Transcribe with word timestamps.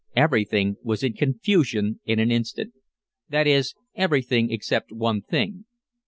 Everything 0.15 0.77
was 0.81 1.03
in 1.03 1.13
confusion 1.13 1.99
in 2.05 2.17
an 2.17 2.31
instant. 2.31 2.73
That 3.29 3.45
is 3.45 3.75
everything 3.95 4.51
except 4.51 4.91
one 4.91 5.21
thing. 5.21 5.65